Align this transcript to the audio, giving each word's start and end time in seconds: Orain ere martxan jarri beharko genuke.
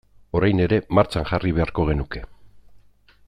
Orain 0.37 0.61
ere 0.65 0.79
martxan 0.99 1.29
jarri 1.33 1.53
beharko 1.59 1.87
genuke. 1.91 2.25